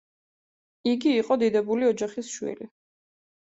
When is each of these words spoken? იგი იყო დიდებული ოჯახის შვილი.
იგი 0.91 1.13
იყო 1.17 1.37
დიდებული 1.45 1.89
ოჯახის 1.91 2.35
შვილი. 2.39 2.71